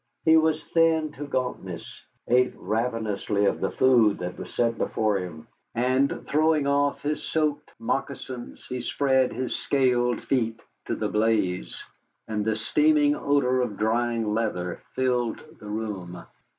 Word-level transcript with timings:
He 0.25 0.35
was 0.35 0.63
thin 0.63 1.11
to 1.11 1.27
gauntness, 1.27 2.01
ate 2.27 2.55
ravenously 2.57 3.45
of 3.45 3.59
the 3.61 3.69
food 3.69 4.17
that 4.17 4.35
was 4.35 4.51
set 4.51 4.75
before 4.79 5.17
him, 5.19 5.47
and 5.75 6.25
throwing 6.25 6.65
off 6.65 7.03
his 7.03 7.21
soaked 7.21 7.69
moccasins, 7.77 8.65
he 8.65 8.81
spread 8.81 9.31
his 9.31 9.55
scalded 9.55 10.23
feet 10.23 10.59
to 10.87 10.95
the 10.95 11.07
blaze, 11.07 11.83
and 12.27 12.43
the 12.43 12.55
steaming 12.55 13.15
odor 13.15 13.61
of 13.61 13.77
drying 13.77 14.33
leather 14.33 14.81
filled 14.95 15.39
the 15.59 15.69
room. 15.69 16.23